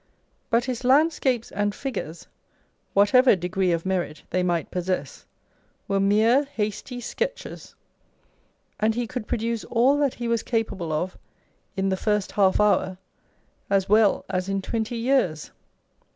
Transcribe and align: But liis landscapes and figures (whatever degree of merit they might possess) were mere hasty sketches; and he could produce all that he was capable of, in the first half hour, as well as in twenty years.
But 0.49 0.63
liis 0.63 0.83
landscapes 0.83 1.51
and 1.51 1.75
figures 1.75 2.25
(whatever 2.95 3.35
degree 3.35 3.71
of 3.71 3.85
merit 3.85 4.23
they 4.31 4.41
might 4.41 4.71
possess) 4.71 5.27
were 5.87 5.99
mere 5.99 6.45
hasty 6.45 6.99
sketches; 6.99 7.75
and 8.79 8.95
he 8.95 9.05
could 9.05 9.27
produce 9.27 9.63
all 9.65 9.97
that 9.99 10.15
he 10.15 10.27
was 10.27 10.41
capable 10.41 10.91
of, 10.91 11.19
in 11.77 11.89
the 11.89 11.97
first 11.97 12.31
half 12.31 12.59
hour, 12.59 12.97
as 13.69 13.87
well 13.87 14.25
as 14.27 14.49
in 14.49 14.59
twenty 14.59 14.97
years. 14.97 15.51